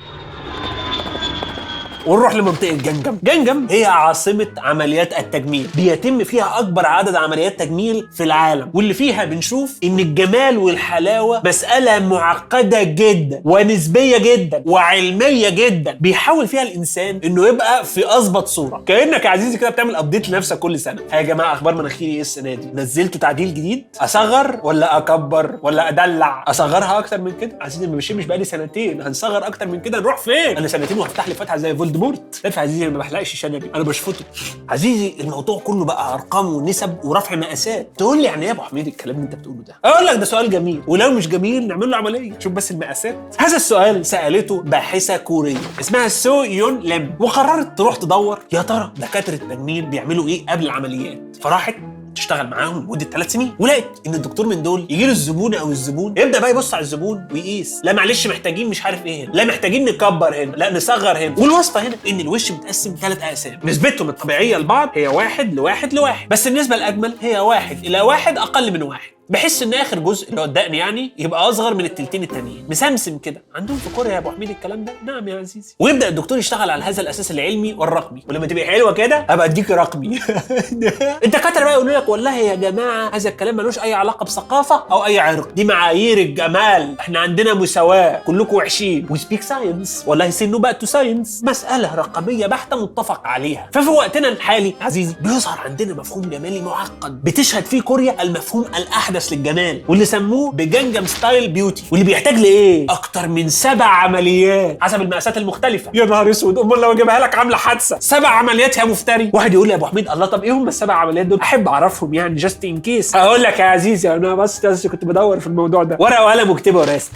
ونروح 2.06 2.34
لمنطقة 2.34 2.72
جنجم. 2.72 3.18
جنجم. 3.22 3.66
هي 3.70 3.84
عاصمة 3.84 4.46
عمليات 4.58 5.18
التجميل. 5.18 5.66
بيتم 5.76 6.24
فيها 6.24 6.58
أكبر 6.58 6.86
عدد 6.86 7.14
عمليات 7.14 7.58
تجميل 7.60 8.08
في 8.16 8.22
العالم. 8.24 8.70
واللي 8.74 8.94
فيها 8.94 9.24
بنشوف 9.24 9.78
إن 9.84 9.98
الجمال 9.98 10.58
والحلاوة 10.58 11.42
مسألة 11.44 11.98
معقدة 11.98 12.82
جدا 12.82 13.42
ونسبية 13.44 14.18
جدا 14.18 14.62
وعلمية 14.66 15.48
جدا. 15.48 15.96
بيحاول 16.00 16.48
فيها 16.48 16.62
الإنسان 16.62 17.20
إنه 17.24 17.48
يبقى 17.48 17.84
في 17.84 18.16
أظبط 18.16 18.46
صورة. 18.46 18.82
كأنك 18.86 19.24
يا 19.24 19.30
عزيزي 19.30 19.58
كده 19.58 19.70
بتعمل 19.70 19.96
أبديت 19.96 20.28
لنفسك 20.28 20.58
كل 20.58 20.80
سنة. 20.80 21.02
ها 21.12 21.16
يا 21.16 21.22
جماعة 21.22 21.52
أخبار 21.52 21.74
مناخيري 21.74 22.12
إيه 22.14 22.20
السنة 22.20 22.54
دي؟ 22.54 22.68
نزلتوا 22.74 23.20
تعديل 23.20 23.54
جديد؟ 23.54 23.84
أصغر 24.00 24.60
ولا 24.62 24.96
أكبر 24.96 25.58
ولا 25.62 25.88
أدلع؟ 25.88 26.44
أصغرها 26.48 26.98
أكتر 26.98 27.20
من 27.20 27.32
كده؟ 27.40 27.58
عزيزي 27.60 27.86
مش 27.86 28.12
مش 28.12 28.26
بقالي 28.26 28.44
سنتين. 28.44 29.02
هنصغر 29.02 29.46
أكتر 29.46 29.66
من 29.68 29.80
كده 29.80 29.98
نروح 30.00 30.18
فين؟ 30.18 30.56
أنا 30.56 30.68
سنتين 30.68 30.98
وهفتح 30.98 31.28
لي 31.28 31.34
فتحة 31.34 31.56
زي 31.56 31.74
فولد 31.76 31.95
عارف 32.44 32.56
يا 32.56 32.62
عزيزي 32.62 32.84
أنا 32.84 32.92
ما 32.92 32.98
بحلقش 32.98 33.34
شنبي 33.36 33.70
أنا 33.74 33.84
بشفطه. 33.84 34.24
عزيزي 34.68 35.14
الموضوع 35.20 35.58
كله 35.58 35.84
بقى 35.84 36.14
أرقام 36.14 36.46
ونسب 36.46 36.96
ورفع 37.04 37.36
مقاسات. 37.36 37.88
تقول 37.96 38.18
لي 38.18 38.24
يعني 38.24 38.42
إيه 38.42 38.46
يا 38.48 38.52
أبو 38.52 38.62
حميد 38.62 38.86
الكلام 38.86 39.16
اللي 39.16 39.26
أنت 39.26 39.34
بتقوله 39.34 39.62
ده؟ 39.62 39.74
أقول 39.84 40.06
لك 40.06 40.16
ده 40.16 40.24
سؤال 40.24 40.50
جميل. 40.50 40.82
ولو 40.86 41.10
مش 41.10 41.28
جميل 41.28 41.66
نعمل 41.68 41.90
له 41.90 41.96
عملية. 41.96 42.38
شوف 42.38 42.52
بس 42.52 42.70
المقاسات. 42.70 43.36
هذا 43.38 43.56
السؤال 43.56 44.06
سألته 44.06 44.62
باحثة 44.62 45.16
كورية. 45.16 45.56
اسمها 45.80 46.08
سو 46.08 46.42
يون 46.42 46.78
ليم. 46.80 47.14
وقررت 47.20 47.78
تروح 47.78 47.96
تدور. 47.96 48.38
يا 48.52 48.62
ترى 48.62 48.92
دكاترة 48.96 49.34
التجميل 49.34 49.86
بيعملوا 49.86 50.28
إيه 50.28 50.46
قبل 50.46 50.64
العمليات؟ 50.64 51.36
فراحت 51.42 51.74
تشتغل 52.16 52.46
معاهم 52.46 52.82
لمدة 52.84 53.04
ثلاث 53.04 53.32
سنين. 53.32 53.54
ولقيت 53.58 53.84
إن 54.06 54.14
الدكتور 54.14 54.46
من 54.46 54.62
دول 54.62 54.86
يجي 54.90 55.04
له 55.06 55.12
الزبون 55.12 55.54
أو 55.54 55.70
الزبون 55.70 56.14
يبدأ 56.16 56.40
بقى 56.40 56.50
يبص 56.50 56.74
على 56.74 56.82
الزبون 56.82 57.28
ويقيس. 57.32 57.80
لا 57.84 57.92
معلش 57.92 58.26
محتاجين 58.26 58.68
مش 58.68 58.82
عارف 58.82 59.06
إيه 59.06 59.24
هنا. 59.24 59.32
لا 59.32 59.44
محتاجين 59.44 59.84
نكبر 59.84 60.42
هنا. 60.42 60.56
لا 60.56 60.72
نصغر 60.72 61.18
هنا. 61.18 61.34
والوصفه 61.38 61.80
هنا 61.80 61.96
إن 62.08 62.20
الوش 62.20 62.52
متقسم 62.52 62.94
ثلاث 63.00 63.22
أقسام. 63.22 63.60
نسبتهم 63.64 64.08
الطبيعية 64.08 64.56
لبعض 64.56 64.90
هي 64.94 65.08
واحد 65.08 65.54
لواحد 65.54 65.94
لواحد. 65.94 66.28
بس 66.28 66.46
النسبة 66.46 66.76
الأجمل 66.76 67.14
هي 67.20 67.38
واحد 67.38 67.84
إلى 67.84 68.00
واحد 68.00 68.38
أقل 68.38 68.72
من 68.72 68.82
واحد. 68.82 69.15
بحيث 69.30 69.62
إن 69.62 69.74
آخر 69.74 69.98
جزء 69.98 70.28
اللي 70.28 70.40
هو 70.40 70.44
الدقن 70.44 70.74
يعني 70.74 71.12
يبقى 71.18 71.48
أصغر 71.48 71.74
من 71.74 71.84
التلتين 71.84 72.22
التانيين. 72.22 72.66
مسمسم 72.68 73.18
كده. 73.18 73.42
عندهم 73.54 73.76
في 73.76 73.88
كوريا 73.96 74.12
يا 74.12 74.18
أبو 74.18 74.30
حميد 74.30 74.50
الكلام 74.50 74.84
ده؟ 74.84 74.92
نعم 75.04 75.28
يا 75.28 75.38
عزيزي. 75.38 75.74
ويبدأ 75.78 76.08
الدكتور 76.08 76.38
يشتغل 76.38 76.70
على 76.70 76.84
هذا 76.84 77.00
الأساس 77.02 77.30
العلمي 77.30 77.74
والرقمي. 77.74 78.22
ولما 78.28 78.46
تبقى 78.46 78.64
حلوة 78.66 78.92
كده 78.92 79.26
أبقى 79.30 79.46
أديك 79.46 79.70
رقمي. 79.70 80.20
الدكاتره 81.24 81.64
بقى 81.64 81.72
يقولوا 81.72 81.98
لك 81.98 82.08
والله 82.08 82.36
يا 82.38 82.54
جماعة 82.54 83.16
هذا 83.16 83.28
الكلام 83.28 83.56
ملوش 83.56 83.78
أي 83.78 83.94
علاقة 83.94 84.24
بثقافة 84.24 84.84
أو 84.90 85.04
أي 85.04 85.18
عرق. 85.18 85.52
دي 85.52 85.64
معايير 85.64 86.18
الجمال. 86.18 86.94
إحنا 87.00 87.18
عندنا 87.18 87.54
مساواة. 87.54 88.22
كلكم 88.26 88.56
وحشين. 88.56 89.06
و 89.10 89.15
speak 89.15 89.42
science 89.42 90.04
والله 90.06 90.30
سنه 90.30 90.58
بقى 90.58 90.74
to 90.74 90.86
science 90.86 91.42
مسألة 91.44 91.94
رقمية 91.94 92.46
بحتة 92.46 92.82
متفق 92.82 93.26
عليها. 93.26 93.68
ففي 93.72 93.88
وقتنا 93.88 94.28
الحالي 94.28 94.74
عزيزي 94.80 95.14
بيظهر 95.20 95.58
عندنا 95.58 95.94
مفهوم 95.94 96.22
جمالي 96.30 96.60
معقد. 96.60 97.24
بتشهد 97.24 97.64
فيه 97.64 97.80
كوريا 97.80 98.22
المفهوم 98.22 98.64
الأحدث. 98.64 99.15
للجمال 99.32 99.82
واللي 99.88 100.04
سموه 100.04 100.52
ب 100.52 100.59
Gangnam 100.59 101.06
style 101.06 101.48
beauty 101.48 101.84
واللي 101.90 102.06
بيحتاج 102.06 102.34
لإيه؟ 102.34 102.86
أكتر 102.90 103.28
من 103.28 103.48
سبع 103.48 103.84
عمليات 103.84 104.78
حسب 104.80 105.00
المقاسات 105.02 105.36
المختلفة. 105.36 105.90
يا 105.94 106.04
نهار 106.04 106.30
أسود 106.30 106.58
أمال 106.58 106.80
لو 106.80 106.92
أجيبها 106.92 107.18
لك 107.20 107.34
عاملة 107.38 107.56
حادثة. 107.56 107.96
سبع 108.00 108.28
عمليات 108.28 108.76
يا 108.76 108.84
مفتري. 108.84 109.30
واحد 109.34 109.54
يقول 109.54 109.66
لي 109.66 109.72
يا 109.72 109.78
أبو 109.78 109.86
حميد 109.86 110.08
الله 110.10 110.26
طب 110.26 110.44
إيه 110.44 110.52
هم 110.52 110.68
السبع 110.68 110.94
عمليات 110.94 111.26
دول؟ 111.26 111.40
أحب 111.40 111.68
أعرفهم 111.68 112.14
يعني 112.14 112.34
just 112.34 112.64
in 112.64 112.80
case 112.80 113.16
أقول 113.16 113.42
لك 113.42 113.58
يا 113.58 113.64
عزيزي 113.64 114.14
أنا 114.14 114.34
بس 114.34 114.86
كنت 114.86 115.04
بدور 115.04 115.40
في 115.40 115.46
الموضوع 115.46 115.82
ده. 115.82 115.96
ورقة 116.00 116.24
وقلم 116.24 116.50
واكتبها 116.50 116.80
وراسك 116.80 117.12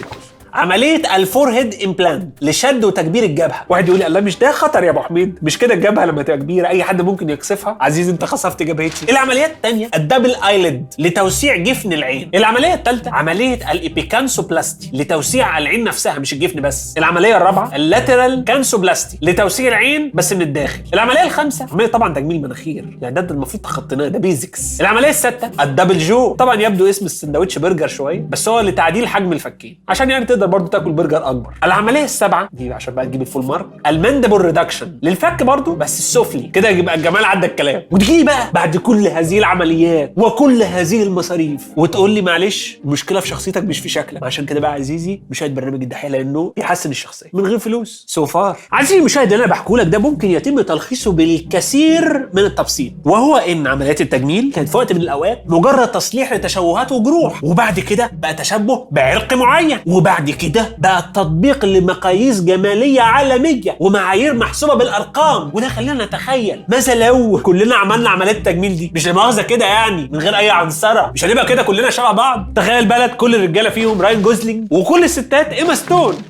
عملية 0.54 1.16
ال 1.16 1.50
forehead 1.50 1.74
implant 1.84 2.42
لشد 2.42 2.84
وتكبير 2.84 3.24
الجبهة. 3.24 3.64
واحد 3.68 3.88
يقول 3.88 3.98
لي 4.00 4.06
الله 4.06 4.20
مش 4.20 4.38
ده 4.38 4.52
خطر 4.52 4.84
يا 4.84 4.90
أبو 4.90 5.00
حميد؟ 5.00 5.38
مش 5.42 5.58
كده 5.58 5.74
الجبهة 5.74 6.04
لما 6.04 6.22
تبقى 6.22 6.38
كبيرة 6.38 6.68
أي 6.68 6.82
حد 6.84 7.02
ممكن 7.02 7.30
يقصفها 7.30 7.76
عزيز 7.80 8.08
أنت 8.08 8.24
قصفت 8.24 8.62
جبهتي 8.62 9.12
العمليات 9.12 9.50
الثانية 9.50 9.88
ال 9.94 10.00
double 10.00 10.34
eyelid 10.34 10.94
لتوسيع 10.98 11.56
جفن 11.56 11.92
العين. 11.92 12.30
العملية 12.34 12.74
الثالثه 12.74 13.10
عملية 13.10 13.72
ال 13.72 13.80
epicanthoplasty 13.80 14.90
لتوسيع 14.92 15.58
العين 15.58 15.84
نفسها 15.84 16.18
مش 16.18 16.32
الجفن 16.32 16.60
بس. 16.60 16.94
العملية 16.98 17.36
الرابعة 17.36 17.76
ال 17.76 17.85
lateral 17.85 18.44
canthoplasty 18.44 19.18
لتوسيع 19.22 19.68
العين 19.68 20.10
بس 20.14 20.32
من 20.32 20.42
الداخل. 20.42 20.80
العملية 20.94 21.22
الخامسة 21.24 21.66
عمليه 21.72 21.86
طبعا 21.86 22.14
تجميل 22.14 22.42
مناخير. 22.42 22.84
يعني 23.02 23.14
ده, 23.14 23.20
ده 23.20 23.34
المفروض 23.34 23.62
تخطيناه 23.62 24.08
ده 24.08 24.18
basics 24.18 24.80
العملية 24.80 25.08
السادسه 25.08 25.50
ال 25.60 25.66
double 25.66 25.98
jaw 25.98 26.34
طبعا 26.34 26.62
يبدو 26.62 26.88
اسم 26.90 27.06
السندوتش 27.06 27.58
برجر 27.58 27.88
شوية 27.88 28.24
بس 28.28 28.48
هو 28.48 28.60
لتعديل 28.60 29.08
حجم 29.08 29.32
الفكين. 29.32 29.80
عشان 29.88 30.10
يعني 30.10 30.24
تقدر 30.24 30.39
برضو 30.46 30.66
تاكل 30.66 30.92
برجر 30.92 31.30
أكبر. 31.30 31.50
العملية 31.64 32.04
السابعة 32.04 32.48
دي 32.52 32.72
عشان 32.72 32.94
بقى 32.94 33.06
تجيب 33.06 33.20
ال 33.22 33.27
full 33.27 33.44
mark 33.44 33.66
ال 33.86 33.92
mandible 33.92 34.40
reduction 34.40 34.98
للفك 35.02 35.42
برضو 35.42 35.74
بس 35.74 35.98
السفلي. 35.98 36.42
كده 36.48 36.68
يبقى 36.68 36.94
الجمال 36.94 37.24
عدى 37.24 37.46
الكلام 37.46 37.82
وتجي 37.90 38.24
بقى 38.24 38.50
بعد 38.54 38.76
كل 38.76 39.06
هذه 39.06 39.38
العمليات 39.38 40.12
وكل 40.16 40.62
هذه 40.62 41.02
المصاريف 41.02 41.68
وتقول 41.76 42.10
لي 42.10 42.22
معلش 42.22 42.78
المشكلة 42.84 43.20
في 43.20 43.28
شخصيتك 43.28 43.64
مش 43.64 43.78
في 43.78 43.88
شكلك. 43.88 44.22
عشان 44.22 44.46
كده 44.46 44.60
بقى 44.60 44.72
عزيزي 44.72 45.22
مشاهد 45.30 45.54
برنامج 45.54 45.82
الدحيح 45.82 46.10
لأنه 46.10 46.52
يحسن 46.56 46.90
الشخصية. 46.90 47.30
من 47.32 47.46
غير 47.46 47.58
فلوس. 47.58 48.04
so 48.08 48.26
far 48.26 48.56
عزيزي 48.72 48.98
المشاهد 48.98 49.32
اللي 49.32 49.44
أنا 49.44 49.50
بحكيه 49.52 49.74
لك 49.76 49.86
ده 49.86 49.98
ممكن 49.98 50.30
يتم 50.30 50.60
تلخيصه 50.60 51.12
بالكثير 51.12 52.28
من 52.32 52.42
التبسيط 52.44 52.92
وهو 53.04 53.36
إن 53.36 53.66
عمليات 53.66 54.00
التجميل 54.00 54.52
كانت 54.54 54.68
في 54.68 54.76
وقت 54.76 54.92
من 54.92 55.00
الأوقات 55.00 55.44
مجرد 55.46 55.88
تصليح 55.92 56.32
لتشوهات 56.32 56.92
وجروح. 56.92 57.44
وبعد 57.44 57.80
كده 57.80 58.10
بقى 58.12 58.34
تشبه 58.34 58.86
بعرق 58.90 59.32
معين. 59.34 59.78
وبعد 59.86 60.29
كده 60.32 60.76
بقى 60.78 61.02
تطبيق 61.14 61.64
لمقاييس 61.64 62.40
جمالية 62.40 63.00
عالمية 63.00 63.76
ومعايير 63.80 64.34
محسوبة 64.34 64.74
بالأرقام. 64.74 65.50
وده 65.54 65.68
خلينا 65.68 66.04
نتخيل 66.04 66.64
ماذا 66.68 66.94
لو 66.94 67.40
كلنا 67.42 67.74
عملنا 67.76 68.10
عمليات 68.10 68.36
التجميل 68.36 68.76
دي 68.76 68.92
مش 68.94 69.08
لمؤاخذه 69.08 69.42
كده 69.42 69.66
يعني 69.66 70.08
من 70.12 70.18
غير 70.18 70.36
أي 70.36 70.50
عنصرة. 70.50 71.10
مش 71.14 71.24
هنبقى 71.24 71.46
كده 71.46 71.62
كلنا 71.62 71.90
شبه 71.90 72.12
بعض. 72.12 72.52
تخيل 72.56 72.84
بلد 72.86 73.10
كل 73.10 73.34
الرجالة 73.34 73.70
فيهم 73.70 74.02
راين 74.02 74.22
جوزلينج 74.22 74.66
وكل 74.72 75.04
الستات 75.04 75.52
إيما 75.52 75.74
ستون. 75.74 76.22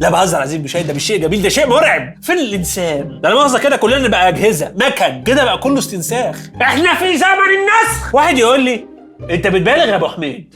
لا 0.00 0.10
بهزر 0.10 0.38
عزيزي 0.40 0.56
المشاهد 0.56 0.86
ده 0.86 0.94
مش 0.94 1.06
شيء 1.06 1.20
جميل 1.20 1.42
ده 1.42 1.48
شيء 1.48 1.66
مرعب. 1.66 2.14
فين 2.22 2.38
الإنسان؟ 2.38 3.20
ده 3.22 3.28
لا 3.28 3.34
مؤاخذه 3.34 3.58
كده 3.58 3.76
كلنا 3.76 3.98
نبقى 4.08 4.28
أجهزة 4.28 4.72
مكن. 4.76 5.22
كده 5.26 5.44
بقى 5.44 5.58
كله 5.58 5.78
استنساخ. 5.78 6.36
إحنا 6.62 6.94
في 6.94 7.16
زمن 7.16 7.28
النسخ. 7.28 8.14
واحد 8.14 8.38
يقول 8.38 8.60
لي 8.60 8.86
أنت 9.30 9.46
بتبالغ 9.46 9.88
يا 9.88 9.94
أبو 9.96 10.08
حميد. 10.08 10.54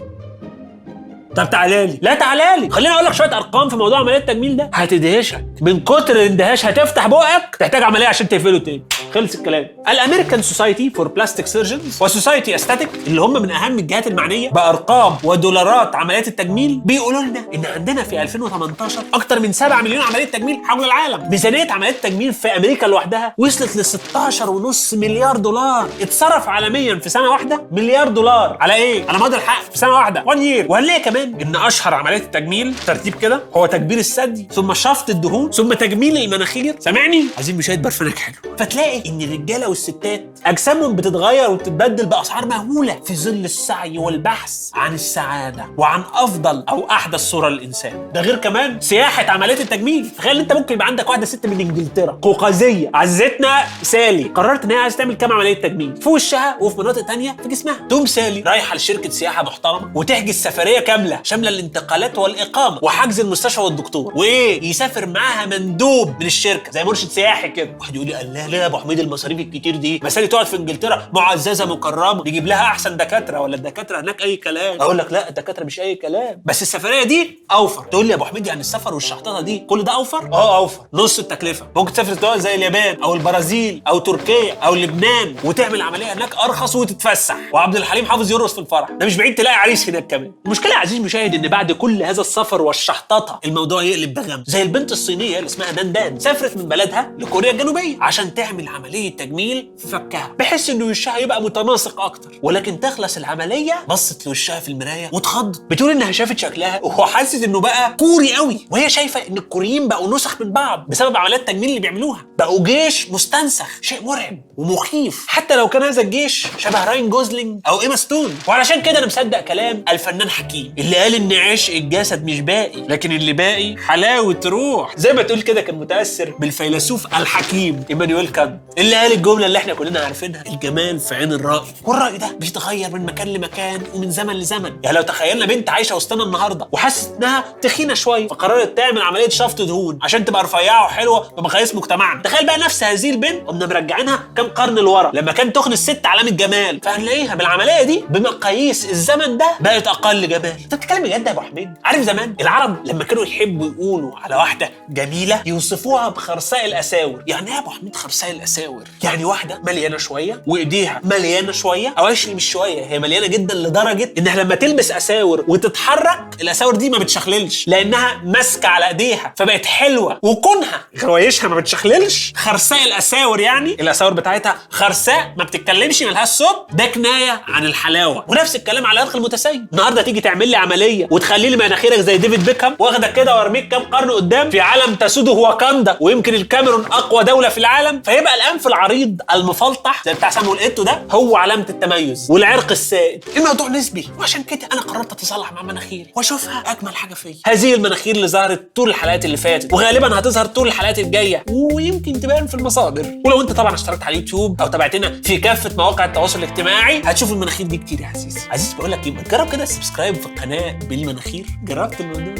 طب 1.36 1.50
تعالى 1.50 1.86
لي. 1.86 1.98
لا 2.02 2.14
تعالى 2.14 2.42
لي. 2.60 2.70
خليني 2.70 2.94
أقول 2.94 3.04
لك 3.04 3.12
شوية 3.12 3.36
أرقام 3.36 3.68
في 3.68 3.76
موضوع 3.76 3.98
عمليه 3.98 4.16
التجميل 4.16 4.56
ده. 4.56 4.70
هتدهشك. 4.74 5.44
من 5.60 5.80
كتر 5.80 6.16
الاندهاش 6.16 6.66
هتفتح 6.66 7.06
بقك. 7.06 7.56
تحتاج 7.56 7.82
عملية 7.82 8.06
عشان 8.06 8.28
تقفله 8.28 8.58
تاني. 8.58 8.82
خلص 9.14 9.34
الكلام. 9.34 9.68
ال 9.88 9.94
American 9.94 10.42
Society 10.42 10.90
for 10.90 11.08
Plastic 11.08 11.46
Surgeons 11.46 12.02
و 12.02 12.09
Society 12.09 12.54
Aesthetic 12.54 12.88
اللي 13.06 13.20
هم 13.20 13.32
من 13.32 13.50
أهم 13.50 13.78
الجهات 13.78 14.06
المعنية 14.06 14.50
بأرقام 14.50 15.16
ودولارات 15.24 15.96
عمليات 15.96 16.28
التجميل 16.28 16.80
بيقولوا 16.84 17.22
لنا 17.22 17.40
إن 17.54 17.62
عندنا 17.74 18.02
في 18.02 18.22
2018 18.22 19.00
أكتر 19.14 19.40
من 19.40 19.52
7 19.52 19.82
مليون 19.82 20.02
عملية 20.02 20.24
تجميل 20.24 20.60
حول 20.64 20.84
العالم. 20.84 21.28
ميزانية 21.30 21.72
عمليات 21.72 21.94
التجميل 21.94 22.32
في 22.32 22.48
أمريكا 22.48 22.86
لوحدها 22.86 23.34
وصلت 23.38 23.76
ل 23.76 23.84
16.5 23.84 24.96
مليار 24.96 25.36
دولار. 25.36 25.86
اتصرف 26.00 26.48
عالميا 26.48 26.94
في 26.94 27.08
سنة 27.08 27.30
واحدة. 27.30 27.62
مليار 27.72 28.08
دولار. 28.08 28.56
على 28.60 28.74
إيه؟ 28.74 29.08
على 29.08 29.18
مدى 29.18 29.36
الحق. 29.36 29.62
في 29.72 29.78
سنة 29.78 29.92
واحدة. 29.92 30.22
1 30.26 30.38
year 30.40 30.66
وهنلاقي 30.68 31.00
كمان 31.00 31.23
إن 31.24 31.56
أشهر 31.56 31.94
عمليات 31.94 32.22
التجميل 32.22 32.74
ترتيب 32.86 33.14
كده 33.14 33.42
هو 33.56 33.66
تكبير 33.66 33.98
الثدي 33.98 34.48
ثم 34.52 34.74
شفط 34.74 35.10
الدهون 35.10 35.50
ثم 35.50 35.72
تجميل 35.72 36.16
المناخير. 36.16 36.76
سامعني؟ 36.78 37.24
عايزين 37.36 37.56
مشاهد 37.56 37.82
برفانك 37.82 38.18
حلو. 38.18 38.34
فتلاقي 38.58 39.08
إن 39.08 39.20
الرجالة 39.20 39.68
والستات 39.68 40.38
أجسامهم 40.46 40.96
بتتغير 40.96 41.50
وبتتبدل 41.50 42.06
بأسعار 42.06 42.46
مهولة 42.46 43.00
في 43.06 43.16
ظل 43.16 43.44
السعي 43.44 43.98
والبحث 43.98 44.70
عن 44.74 44.94
السعادة 44.94 45.66
وعن 45.78 46.02
أفضل 46.14 46.64
أو 46.68 46.90
أحدث 46.90 47.20
صورة 47.20 47.48
للإنسان. 47.48 48.10
ده 48.14 48.20
غير 48.20 48.36
كمان 48.36 48.80
سياحة 48.80 49.30
عمليات 49.30 49.60
التجميل. 49.60 50.10
تخيل 50.18 50.38
أنت 50.38 50.52
ممكن 50.52 50.74
يبقى 50.74 50.86
عندك 50.86 51.08
واحدة 51.08 51.26
ست 51.26 51.46
من 51.46 51.60
إنجلترا 51.60 52.18
قوقازية 52.22 52.90
عزتنا 52.94 53.64
سالي 53.82 54.24
قررت 54.24 54.64
إن 54.64 54.70
هي 54.70 54.76
عايزة 54.76 54.96
تعمل 54.96 55.14
كام 55.14 55.32
عملية 55.32 55.54
تجميل؟ 55.62 55.96
في 55.96 56.08
وشها 56.08 56.56
وفي 56.60 56.80
مناطق 56.80 57.06
تانية 57.06 57.36
في 57.42 57.48
جسمها. 57.48 57.86
تقوم 57.88 58.06
سالي 58.06 58.40
رايحه 58.40 58.76
لشركة 58.76 59.10
سياحة 59.10 59.42
محترمة 59.42 59.90
وتحجز 59.94 60.34
سفرية 60.42 60.80
كاملة 60.80 61.13
شاملة 61.22 61.48
الانتقالات 61.48 62.18
والإقامة 62.18 62.78
وحجز 62.82 63.20
المستشفى 63.20 63.60
والدكتور. 63.60 64.12
وإيه؟ 64.16 64.62
يسافر 64.70 65.06
معاها 65.06 65.46
مندوب 65.46 66.20
من 66.20 66.26
الشركة 66.26 66.70
زي 66.70 66.84
مرشد 66.84 67.08
سياحي 67.08 67.48
كده. 67.48 67.76
واحد 67.80 67.94
يقول 67.94 68.06
لي 68.06 68.20
الله 68.20 68.46
لا 68.46 68.58
يا 68.58 68.66
أبو 68.66 68.78
حميد 68.78 69.00
المصاريف 69.00 69.40
الكتير 69.40 69.76
دي 69.76 70.00
مسالي 70.04 70.26
تقعد 70.26 70.46
في 70.46 70.56
إنجلترا 70.56 71.08
معززة 71.12 71.64
مكرمة 71.66 72.20
نجيب 72.26 72.46
لها 72.46 72.62
أحسن 72.62 72.96
دكاترة 72.96 73.40
ولا 73.40 73.54
الدكاترة 73.56 74.00
هناك 74.00 74.22
أي 74.22 74.36
كلام؟ 74.36 74.80
أقول 74.82 74.98
لك 74.98 75.12
لا 75.12 75.28
الدكاترة 75.28 75.64
مش 75.64 75.80
أي 75.80 75.94
كلام. 75.94 76.42
بس 76.44 76.62
السفرية 76.62 77.02
دي 77.02 77.38
أوفر. 77.52 77.82
تقول 77.84 78.04
لي 78.06 78.10
يا 78.10 78.16
أبو 78.16 78.24
حميد 78.24 78.46
يعني 78.46 78.60
السفر 78.60 78.94
والشحططة 78.94 79.40
دي 79.40 79.58
كل 79.58 79.84
ده 79.84 79.94
أوفر؟ 79.94 80.28
آه 80.32 80.56
أوفر. 80.56 80.80
نص 80.94 81.18
التكلفة. 81.18 81.66
ممكن 81.76 81.92
تسافر 81.92 82.14
دول 82.14 82.40
زي 82.40 82.54
اليابان 82.54 83.02
أو 83.02 83.14
البرازيل 83.14 83.82
أو 83.88 83.98
تركيا 83.98 84.54
أو 84.54 84.74
لبنان 84.74 85.36
وتعمل 85.44 85.82
عملية 85.82 86.12
هناك 86.12 86.34
أرخص 86.44 86.76
وتتفسح. 86.76 87.36
وعبد 87.52 87.76
الحليم 87.76 88.06
حافظ 88.06 88.32
يرقص 88.32 88.52
في 88.52 88.58
الفرح. 88.60 88.90
ده 88.90 89.06
مش 89.06 89.16
بعيد 89.16 89.34
تلاقي 89.34 89.56
عريس 89.56 89.88
هناك 89.88 90.06
كمان. 90.06 90.32
المشكلة 90.46 90.72
يا 90.72 90.78
عزيزي 90.78 90.96
المشاهد 91.04 91.34
إن 91.34 91.48
بعد 91.48 91.72
كل 91.72 92.02
هذا 92.02 92.20
السفر 92.20 92.62
والشحططة 92.62 93.40
الموضوع 93.44 93.82
يقلب 93.82 94.14
بغم. 94.14 94.44
زي 94.46 94.62
البنت 94.62 94.92
الصينية 94.92 95.36
اللي 95.38 95.46
اسمها 95.46 95.70
دندان 95.72 96.18
سافرت 96.18 96.56
من 96.56 96.62
بلدها 96.68 97.12
لكوريا 97.18 97.50
الجنوبية 97.50 97.96
عشان 98.00 98.34
تعمل 98.34 98.68
عملية 98.68 99.16
تجميل 99.16 99.70
في 99.78 99.88
فكها 99.88 100.32
بحيث 100.38 100.70
ان 100.70 100.82
وشها 100.82 101.18
يبقى 101.18 101.42
متناسق 101.42 102.00
أكتر. 102.00 102.38
ولكن 102.42 102.80
تخلص 102.80 103.16
العملية 103.16 103.84
بصت 103.88 104.26
لوشها 104.26 104.60
في 104.60 104.68
المراية 104.68 105.10
واتخضت 105.12 105.62
بتقول 105.70 105.90
إنها 105.90 106.12
شافت 106.12 106.38
شكلها 106.38 106.80
وحست 106.84 107.44
إنه 107.44 107.60
بقى 107.60 107.96
كوري 107.98 108.34
قوي 108.34 108.66
وهي 108.70 108.90
شايفة 108.90 109.20
إن 109.28 109.38
الكوريين 109.38 109.88
بقوا 109.88 110.14
نسخ 110.14 110.40
من 110.40 110.52
بعض 110.52 110.86
بسبب 110.88 111.16
عمليات 111.16 111.40
التجميل 111.40 111.68
اللي 111.68 111.80
بيعملوها. 111.80 112.26
بقوا 112.38 112.64
جيش 112.64 113.10
مستنسخ 113.10 113.66
شيء 113.80 114.02
مرعب 114.02 114.38
ومخيف. 114.56 115.24
حتى 115.28 115.56
لو 115.56 115.68
كان 115.68 115.82
هذا 115.82 116.02
الجيش 116.02 116.46
شبه 116.58 116.84
راين 116.84 117.08
جوزلينج 117.10 117.60
أو 117.68 117.80
إيما 117.80 117.96
ستون. 117.96 118.38
وعلشان 118.48 118.82
كده 118.82 118.98
أنا 118.98 119.06
مصدق 119.06 119.40
كلام 119.40 119.84
الفنان 119.88 120.30
حكيم 120.30 120.74
اللي 120.78 120.93
اللي 120.94 121.02
قال 121.04 121.14
ان 121.14 121.32
عشق 121.32 121.74
الجسد 121.74 122.24
مش 122.24 122.40
باقي. 122.40 122.80
لكن 122.88 123.12
اللي 123.12 123.32
باقي 123.32 123.76
حلاوة 123.76 124.40
روح. 124.46 124.96
زي 124.96 125.12
ما 125.12 125.22
تقول 125.22 125.42
كده 125.42 125.60
كان 125.60 125.74
متأثر 125.74 126.34
بالفيلسوف 126.38 127.06
الحكيم 127.06 127.84
إيمانويل 127.90 128.28
كانت. 128.28 128.60
اللي 128.78 128.94
قال 128.96 129.12
الجملة 129.12 129.46
اللي 129.46 129.58
إحنا 129.58 129.74
كلنا 129.74 130.00
عارفينها 130.00 130.42
الجمال 130.46 130.98
في 131.00 131.14
عين 131.14 131.32
الرأي. 131.32 131.66
والرأي 131.84 132.18
ده 132.18 132.26
بيتغير 132.40 132.90
من 132.90 133.06
مكان 133.06 133.28
لمكان 133.28 133.82
ومن 133.94 134.10
زمن 134.10 134.34
لزمن. 134.34 134.72
يعني 134.82 134.96
لو 134.96 135.02
تخيلنا 135.02 135.46
بنت 135.46 135.70
عايشة 135.70 135.96
وسطنا 135.96 136.24
النهارده 136.24 136.68
وحست 136.72 137.12
إنها 137.18 137.44
تخينة 137.62 137.94
شوية 137.94 138.28
فقررت 138.28 138.76
تعمل 138.76 139.02
عملية 139.02 139.28
شفط 139.28 139.62
دهون 139.62 139.98
عشان 140.02 140.24
تبقى 140.24 140.42
رفيعة 140.44 140.84
وحلوة 140.84 141.28
بمقاييس 141.36 141.74
مجتمعنا. 141.74 142.22
تخيل 142.22 142.46
بقى 142.46 142.58
نفس 142.58 142.84
هذه 142.84 143.10
البنت 143.10 143.48
قمنا 143.48 143.66
مرجعينها 143.66 144.24
كام 144.36 144.46
قرن 144.46 144.74
لورا. 144.74 145.10
لما 145.14 145.32
كان 145.32 145.52
تخن 145.52 145.72
الست 145.72 146.06
علامة 146.06 146.30
جمال. 146.30 146.80
فهنلاقيها 146.82 147.34
بالعملية 147.34 147.82
دي 147.82 148.04
بمقاييس 148.10 148.90
الزمن 148.90 149.36
ده 149.36 149.50
بقت 149.60 149.86
أقل 149.86 150.28
جمال. 150.28 150.54
بتتكلم 150.84 151.02
بجد 151.02 151.26
يا 151.26 151.32
أبو 151.32 151.40
حميد؟ 151.40 151.74
عارف 151.84 152.00
زمان 152.02 152.34
العرب 152.40 152.86
لما 152.86 153.04
كانوا 153.04 153.24
يحبوا 153.24 153.66
يقولوا 153.66 154.18
على 154.18 154.36
واحدة 154.36 154.70
جميلة 154.88 155.42
يوصفوها 155.46 156.08
بخرساء 156.08 156.66
الأساور. 156.66 157.22
يعني 157.26 157.46
إيه 157.48 157.54
يا 157.54 157.58
أبو 157.58 157.70
حميد 157.70 157.96
خرساء 157.96 158.30
الأساور؟ 158.30 158.84
يعني 159.02 159.24
واحدة 159.24 159.62
مليانة 159.66 159.96
شوية 159.96 160.42
وإيديها 160.46 161.00
مليانة 161.04 161.52
شوية 161.52 161.94
أو 161.98 162.08
مش 162.10 162.50
شوية 162.50 162.84
هي 162.86 162.98
مليانة 162.98 163.26
جدا 163.26 163.54
لدرجة 163.54 164.14
إنها 164.18 164.42
لما 164.42 164.54
تلبس 164.54 164.90
أساور 164.90 165.44
وتتحرك 165.48 166.36
الأساور 166.40 166.76
دي 166.76 166.90
ما 166.90 166.98
بتشخللش 166.98 167.68
لأنها 167.68 168.20
ماسكة 168.24 168.68
على 168.68 168.88
إيديها 168.88 169.34
فبقت 169.36 169.66
حلوة 169.66 170.18
وكونها 170.22 170.80
غوايشها 171.02 171.48
ما 171.48 171.56
بتشخللش. 171.56 172.32
خرساء 172.36 172.84
الأساور 172.84 173.40
يعني 173.40 173.74
الأساور 173.74 174.12
بتاعتها 174.12 174.56
خرساء 174.70 175.34
ما 175.38 175.44
بتتكلمش 175.44 176.02
ملهاش 176.02 176.28
صوت. 176.28 176.66
ده 176.72 176.86
كناية 176.86 177.42
عن 177.48 177.64
الحلاوة. 177.64 178.24
ونفس 178.28 178.56
الكلام 178.56 178.86
على 178.86 179.00
الأرخ 179.00 179.16
المتسيب. 179.16 179.66
النهارده 179.72 180.02
تيجي 180.02 180.20
تعمل 180.20 180.48
لي 180.48 180.56
عملية 180.64 181.08
وتخلي 181.10 181.50
لي 181.50 181.56
مناخيرك 181.56 182.00
زي 182.00 182.18
ديفيد 182.18 182.44
بيكهام 182.44 182.76
واخدك 182.78 183.12
كده 183.12 183.36
وارميك 183.36 183.68
كام 183.68 183.82
قرن 183.82 184.10
قدام 184.10 184.50
في 184.50 184.60
عالم 184.60 184.94
تسوده 184.94 185.32
واكاندا 185.32 185.96
ويمكن 186.00 186.34
الكاميرون 186.34 186.84
أقوى 186.84 187.24
دولة 187.24 187.48
في 187.48 187.58
العالم. 187.58 188.02
فيبقى 188.02 188.34
الانف 188.34 188.66
العريض 188.66 189.20
المفلطح 189.34 190.02
زي 190.04 190.14
بتاع 190.14 190.30
سامويل 190.30 190.58
إيتو 190.58 190.82
ده 190.82 191.02
هو 191.10 191.36
علامة 191.36 191.66
التميز 191.70 192.26
والعرق 192.30 192.70
السائد. 192.70 193.24
الموضوع 193.36 193.68
نسبي 193.68 194.08
وعشان 194.18 194.42
كده 194.42 194.68
أنا 194.72 194.80
قررت 194.80 195.12
اتصالح 195.12 195.52
مع 195.52 195.62
مناخيري 195.62 196.12
وأشوفها 196.16 196.62
أجمل 196.66 196.96
حاجة 196.96 197.14
فيا. 197.14 197.34
هذه 197.46 197.74
المناخير 197.74 198.16
اللي 198.16 198.28
ظهرت 198.28 198.68
طول 198.76 198.88
الحلقات 198.90 199.24
اللي 199.24 199.36
فاتت 199.36 199.72
وغالبا 199.72 200.18
هتظهر 200.18 200.46
طول 200.46 200.68
الحلقات 200.68 200.98
الجاية 200.98 201.44
ويمكن 201.50 202.20
تبان 202.20 202.46
في 202.46 202.54
المصادر. 202.54 203.06
ولو 203.26 203.40
أنت 203.40 203.52
طبعا 203.52 203.74
اشتركت 203.74 204.02
على 204.02 204.14
اليوتيوب 204.16 204.62
أو 204.62 204.66
تابعتنا 204.66 205.20
في 205.24 205.36
كافة 205.36 205.70
مواقع 205.78 206.04
التواصل 206.04 206.38
الاجتماعي 206.38 207.02
هتشوف 207.04 207.32
المناخير 207.32 207.66
دي 207.66 207.76
كتير 207.76 208.00
يا 208.00 208.06
عزيزي. 208.06 208.40
عزيز 208.50 208.72
بقول 208.72 208.92
لك 208.92 209.06
إيه 209.06 209.12
ما 209.12 209.22
تجرب 209.22 209.52
كده 209.52 209.64
subscribe 209.64 210.14
في 210.14 210.26
القناة. 210.26 210.53
بالمناخير 210.88 211.46
جربت 211.64 212.00
الموضوع؟ 212.00 212.34